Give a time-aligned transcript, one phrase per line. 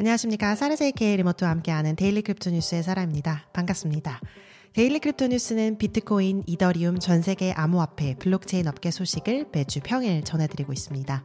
[0.00, 0.54] 안녕하십니까.
[0.54, 3.48] 사르세이케 리모트와 함께하는 Daily Crypto News의 사라입니다.
[3.52, 4.20] 반갑습니다.
[4.72, 11.24] Daily Crypto News는 비트코인, 이더리움, 전 세계 암호화폐, 블록체인 업계 소식을 매주 평일 전해드리고 있습니다.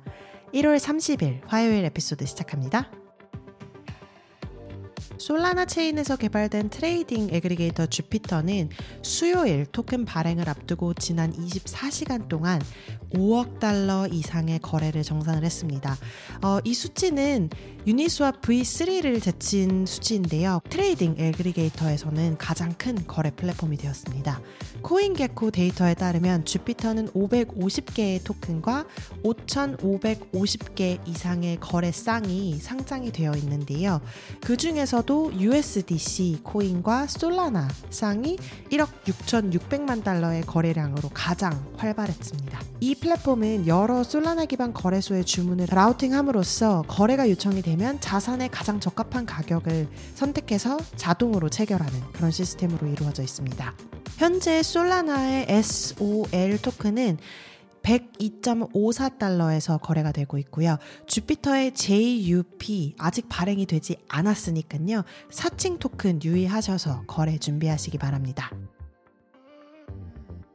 [0.55, 2.89] 1월 30일 화요일 에피소드 시작합니다.
[5.24, 8.68] 솔라나 체인에서 개발된 trading aggregator 주피터는
[9.04, 12.62] 수요일 토큰 발행을 앞두고 지난 24시간 동안
[13.14, 15.96] 5억 달러 이상의 거래를 정산을 했습니다.
[16.44, 17.50] 어, 이 수치는
[17.88, 20.59] 유니스왑 V3를 제친 수치인데요.
[20.70, 24.42] trading aggregator에서는 가장 큰 거래 플랫폼이 되었습니다.
[24.84, 28.86] 코인게코 데이터에 따르면 주피터는 550개의 토큰과
[29.23, 34.02] 5,550개 이상의 거래 쌍이 상장이 되어 있는데요.
[34.42, 38.38] 그 중에서도 USDC 코인과 솔라나 쌍이
[38.70, 42.62] 1억 6,600만 달러의 거래량으로 가장 활발했습니다.
[42.81, 49.88] 이 플랫폼은 여러 솔라나 기반 거래소의 주문을 routing함으로써 거래가 요청이 되면 자산에 가장 적합한 가격을
[50.16, 53.73] 선택해서 자동으로 체결하는 그런 시스템으로 이루어져 있습니다.
[54.18, 57.19] 현재 솔라나의 SOL 토큰은
[57.83, 60.77] 102.54달러에서 거래가 되고 있고요.
[61.05, 65.03] 주피터의 JUP 아직 발행이 되지 않았으니까요.
[65.29, 68.49] 사칭 토큰 유의하셔서 거래 준비하시기 바랍니다.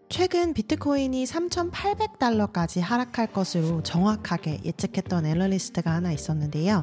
[0.08, 6.82] 최근 비트코인이 3,800달러까지 하락할 것으로 정확하게 예측했던 애널리스트가 하나 있었는데요.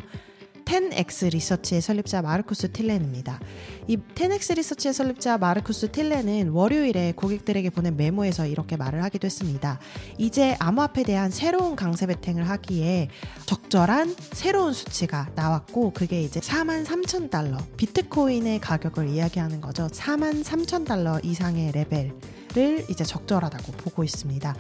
[0.65, 3.39] 10X 리서치의 설립자 마르쿠스 틸렌입니다.
[3.87, 9.79] 이 10X 리서치의 설립자 마르쿠스 틸렌은 월요일에 고객들에게 보낸 메모에서 이렇게 말을 하기도 했습니다.
[10.17, 13.09] 이제 암호화폐에 대한 새로운 강세 베팅을 하기에
[13.45, 19.87] 적절한 새로운 수치가 나왔고 그게 이제 4만 3천 달러 비트코인의 가격을 이야기하는 거죠.
[19.87, 24.55] 4만 3천 달러 이상의 레벨을 이제 적절하다고 보고 있습니다.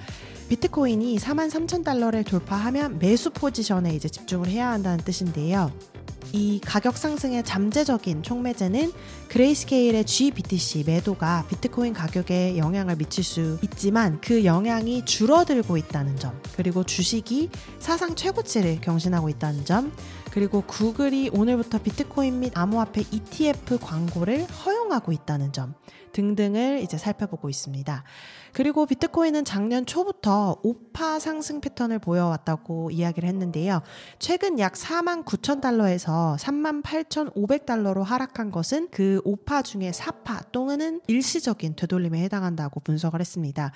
[0.49, 5.71] 비트코인이 4만 3천 달러를 돌파하면 매수 포지션에 이제 집중을 해야 한다는 뜻인데요.
[6.33, 8.91] 이 가격 상승의 잠재적인 촉매제는
[9.29, 16.83] 그레이스케일의 GBTC 매도가 비트코인 가격에 영향을 미칠 수 있지만 그 영향이 줄어들고 있다는 점, 그리고
[16.83, 17.49] 주식이
[17.79, 19.93] 사상 최고치를 경신하고 있다는 점,
[20.31, 24.45] 그리고 구글이 오늘부터 비트코인 및 암호화폐 ETF 광고를
[24.95, 25.73] 허용하고 있다는 점
[26.13, 28.03] 등등을 이제 살펴보고 있습니다.
[28.53, 33.81] 그리고 비트코인은 작년 초부터 오파 상승 패턴을 보여왔다고 이야기를 했는데요.
[34.17, 40.51] 최근 약 4만 9천 달러에서 3만 8천 5백 달러로 하락한 것은 그 오파 중에 4파
[40.53, 43.71] 또는 일시적인 되돌림에 해당한다고 분석을 했습니다.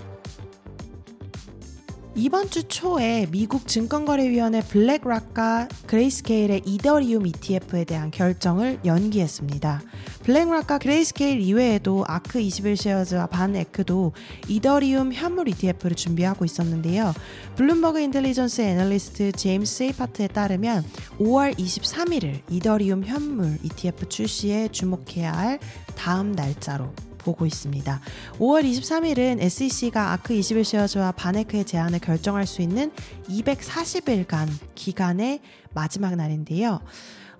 [2.15, 9.81] 이번 주 초에 미국 증권거래위원회 블랙락과 그레이스케일의 이더리움 ETF에 대한 결정을 연기했습니다.
[10.23, 14.13] 블랙락과 그레이스케일 이외에도 아크 21쉐어즈와 반에크도
[14.47, 17.15] 이더리움 현물 ETF를 준비하고 있었는데요.
[17.57, 20.85] 블룸버그 인텔리전스 애널리스트 제임스 세이파트에 따르면
[21.19, 25.59] 5월 23일을 이더리움 현물 ETF 출시에 주목해야 할
[25.97, 28.01] 다음 날짜로 보고 있습니다.
[28.39, 32.91] 5월 23일은 SEC가 아크 21쉐어즈와 반에크의 제안을 결정할 수 있는
[33.29, 35.41] 240일간 기간의
[35.75, 36.81] 마지막 날인데요.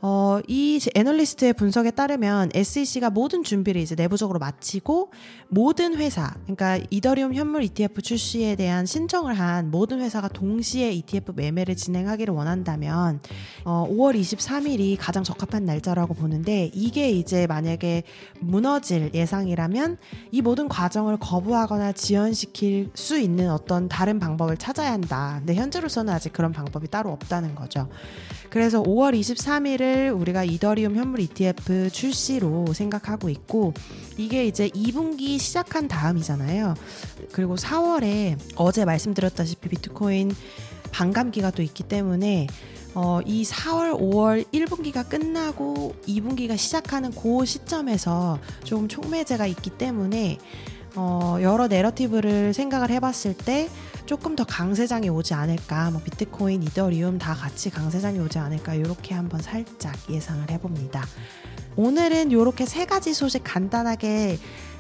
[0.05, 5.13] 어, 이 애널리스트의 분석에 따르면 SEC가 모든 준비를 이제 내부적으로 마치고
[5.47, 11.77] 모든 회사, 그러니까 이더리움 현물 ETF 출시에 대한 신청을 한 모든 회사가 동시에 ETF 매매를
[11.77, 13.21] 진행하기를 원한다면
[13.65, 18.03] 어, 5월 23일이 가장 적합한 날짜라고 보는데 이게 이제 만약에
[18.41, 19.99] 무너질 예상이라면
[20.33, 25.37] 이 모든 과정을 거부하거나 지연시킬 수 있는 어떤 다른 방법을 찾아야 한다.
[25.39, 27.89] 근데 현재로서는 아직 그런 방법이 따로 없다는 거죠.
[28.51, 33.75] 그래서 5월 23일을 우리가 이더리움 현물 ETF 출시로 생각하고 있고
[34.17, 36.75] 이게 이제 2분기 시작한 다음이잖아요.
[37.33, 40.35] 그리고 4월에 어제 말씀드렸다시피 비트코인
[40.93, 42.47] 반감기가 또 있기 때문에
[42.95, 50.39] 어, 이 4월, 5월 1분기가 끝나고 2분기가 시작하는 그 시점에서 조금 촉매제가 있기 때문에
[50.95, 53.69] 어, 여러 내러티브를 생각을 해봤을 때
[54.07, 59.41] 조금 더 강세장이 오지 않을까, 뭐 비트코인, 이더리움 다 같이 강세장이 오지 않을까, 이렇게 한번
[59.41, 61.05] 살짝 예상을 해봅니다.
[61.77, 64.39] 오늘은 이렇게 세 가지 소식 간단하게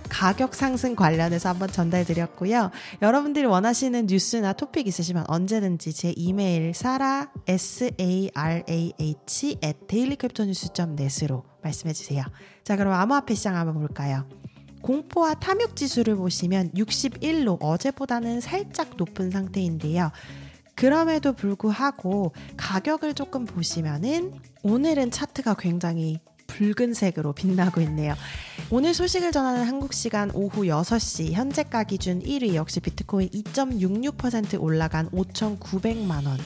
[0.08, 2.70] 가격 상승 관련해서 한번 전달드렸고요.
[3.00, 9.78] 여러분들이 원하시는 뉴스나 토픽 있으시면 언제든지 제 이메일 사라 s a r a h at
[9.86, 12.24] dailycryptonews.net으로 말씀해 주세요.
[12.64, 14.26] 자, 그럼 암호화폐 시장 한번 볼까요?
[14.82, 20.10] 공포와 탐욕 지수를 보시면 61로 어제보다는 살짝 높은 상태인데요.
[20.74, 24.32] 그럼에도 불구하고 가격을 조금 보시면은
[24.62, 28.14] 오늘은 차트가 굉장히 붉은색으로 빛나고 있네요.
[28.70, 36.26] 오늘 소식을 전하는 한국 시간 오후 6시 현재가 기준 1위 역시 비트코인 2.66% 올라간 5,900만
[36.26, 36.38] 원.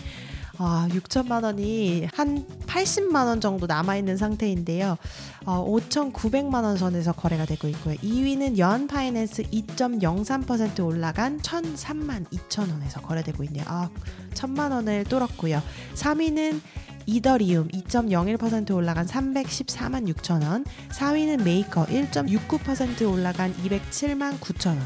[0.59, 4.97] 아, 6천만 원이 한 80만 원 정도 남아 있는 상태인데요.
[5.45, 7.95] 어, 5,900만 원 선에서 거래가 되고 있고요.
[7.97, 13.65] 2위는 연 파이낸스 2.03% 올라간 1,003만 2천 원에서 거래되고 있네요.
[13.67, 13.91] 아,
[14.33, 15.63] 1천만 원을 뚫었고요.
[15.95, 16.61] 3위는
[17.07, 24.81] 이더리움 2.01% 올라간 314만 6천 원, 4위는 메이커 1.69% 올라간 207만 9천 원,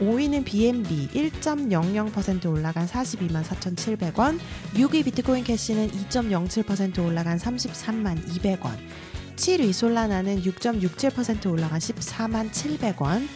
[0.00, 4.38] 5위는 BNB 1.00% 올라간 42만 4,700원,
[4.74, 8.76] 6위 비트코인 캐시는 2.07% 올라간 33만 200원,
[9.36, 13.28] 7위 솔라나는 6.67% 올라간 14만 700원,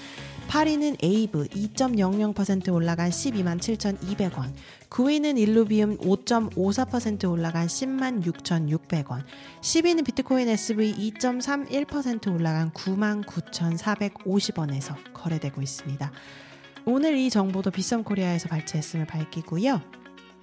[0.49, 4.53] 8위는 에이브 2.00% 올라간 12만 7,200원,
[4.89, 9.23] 9위는 일루비움 5.54% 올라간 10만 6,600원,
[9.61, 16.11] 10위는 비트코인 SV 2.31% 올라간 9만 9,450원에서 거래되고 있습니다.
[16.91, 19.83] 오늘 이 정보도 비썸 코리아에서 발췌했음을 밝히고요.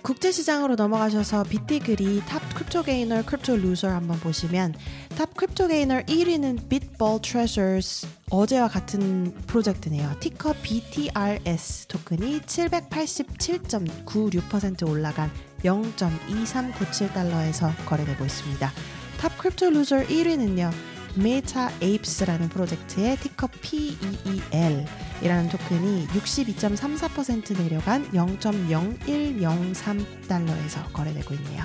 [0.04, 4.76] 국제시장으로 넘어가셔서 비티글이 top crypto gainer crypto loser 한번 보시면
[5.18, 10.16] top crypto gainer 1위는 bitball treasures 어제와 같은 프로젝트네요.
[10.20, 15.32] ticker BTRS 토큰이 787.96% 올라간
[15.64, 18.72] 0.2397달러에서 거래되고 있습니다.
[19.20, 20.95] top crypto loser 1위는요.
[21.16, 24.86] 메타 에이프스라는 프로젝트의 ticker PEEL
[25.22, 31.64] 이라는 토큰이 62.34% 내려간 0.0103달러에서 거래되고 있네요.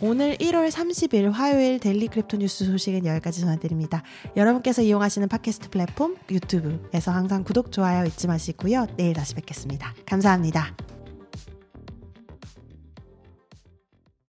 [0.00, 4.04] 오늘 1월 30일 화요일 daily crypto news 소식은 여기까지 전해드립니다.
[4.36, 8.86] 여러분께서 이용하시는 팟캐스트 플랫폼 유튜브에서 항상 구독, 좋아요 잊지 마시고요.
[8.96, 9.94] 내일 다시 뵙겠습니다.
[10.06, 10.76] 감사합니다.